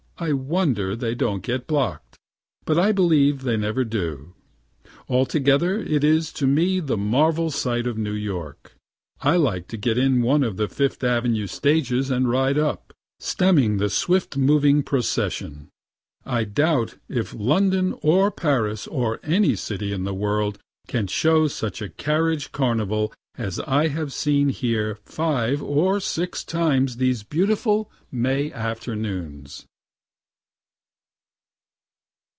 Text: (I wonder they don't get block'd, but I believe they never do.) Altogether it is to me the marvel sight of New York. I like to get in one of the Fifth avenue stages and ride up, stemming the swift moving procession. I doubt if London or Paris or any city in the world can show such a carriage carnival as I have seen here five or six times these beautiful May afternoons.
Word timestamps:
(I 0.17 0.33
wonder 0.33 0.95
they 0.95 1.15
don't 1.15 1.41
get 1.41 1.65
block'd, 1.65 2.15
but 2.65 2.77
I 2.77 2.91
believe 2.91 3.41
they 3.41 3.57
never 3.57 3.83
do.) 3.83 4.35
Altogether 5.09 5.79
it 5.79 6.03
is 6.03 6.31
to 6.33 6.45
me 6.45 6.79
the 6.79 6.95
marvel 6.95 7.49
sight 7.49 7.87
of 7.87 7.97
New 7.97 8.13
York. 8.13 8.75
I 9.21 9.35
like 9.37 9.67
to 9.69 9.77
get 9.77 9.97
in 9.97 10.21
one 10.21 10.43
of 10.43 10.57
the 10.57 10.67
Fifth 10.67 11.03
avenue 11.03 11.47
stages 11.47 12.11
and 12.11 12.29
ride 12.29 12.59
up, 12.59 12.93
stemming 13.19 13.77
the 13.77 13.89
swift 13.89 14.37
moving 14.37 14.83
procession. 14.83 15.69
I 16.23 16.43
doubt 16.43 16.97
if 17.09 17.33
London 17.33 17.97
or 18.03 18.29
Paris 18.29 18.85
or 18.85 19.19
any 19.23 19.55
city 19.55 19.91
in 19.91 20.03
the 20.03 20.13
world 20.13 20.59
can 20.87 21.07
show 21.07 21.47
such 21.47 21.81
a 21.81 21.89
carriage 21.89 22.51
carnival 22.51 23.11
as 23.39 23.59
I 23.61 23.87
have 23.87 24.13
seen 24.13 24.49
here 24.49 24.99
five 25.03 25.63
or 25.63 25.99
six 25.99 26.43
times 26.43 26.97
these 26.97 27.23
beautiful 27.23 27.89
May 28.11 28.51
afternoons. 28.51 29.65